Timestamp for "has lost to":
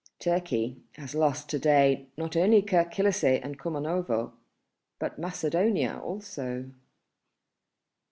0.93-1.59